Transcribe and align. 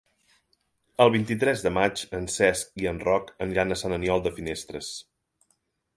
El 1.05 1.11
vint-i-tres 1.15 1.65
de 1.67 1.73
maig 1.75 2.01
en 2.19 2.25
Cesc 2.37 2.73
i 2.85 2.89
en 2.95 3.03
Roc 3.07 3.29
aniran 3.47 3.77
a 3.77 3.81
Sant 3.83 3.97
Aniol 3.99 4.29
de 4.29 4.37
Finestres. 4.39 4.91